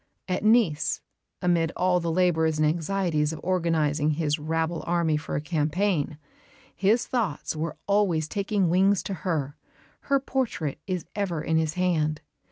At 0.27 0.43
Nice, 0.43 0.99
amid 1.43 1.71
all 1.77 1.99
the 1.99 2.11
labours 2.11 2.57
and 2.57 2.65
anxieties 2.65 3.31
of 3.31 3.39
organising 3.43 4.09
his 4.15 4.39
rabble 4.39 4.83
army 4.87 5.15
for 5.15 5.35
a 5.35 5.41
campaign, 5.41 6.17
his 6.75 7.05
thoughts 7.05 7.55
are 7.55 7.77
always 7.85 8.27
taking 8.27 8.67
wings 8.67 9.03
to 9.03 9.13
her; 9.13 9.57
her 10.09 10.19
portrait 10.19 10.79
is 10.87 11.05
ever 11.13 11.43
in 11.43 11.57
his 11.57 11.75
hand. 11.75 12.21